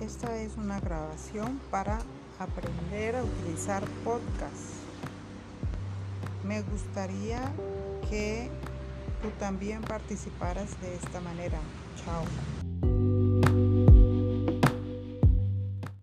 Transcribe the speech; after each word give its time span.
Esta 0.00 0.36
es 0.36 0.56
una 0.56 0.78
grabación 0.78 1.60
para 1.70 1.98
aprender 2.38 3.16
a 3.16 3.24
utilizar 3.24 3.82
podcast. 4.04 4.74
Me 6.44 6.62
gustaría 6.62 7.40
que 8.08 8.50
tú 9.20 9.30
también 9.40 9.82
participaras 9.82 10.80
de 10.80 10.94
esta 10.94 11.20
manera. 11.20 11.58
Chao. 12.04 12.63